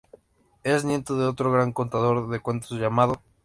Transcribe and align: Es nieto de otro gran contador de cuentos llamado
Es 0.63 0.83
nieto 0.83 1.15
de 1.15 1.27
otro 1.27 1.51
gran 1.51 1.73
contador 1.73 2.27
de 2.31 2.39
cuentos 2.39 2.71
llamado 2.71 3.21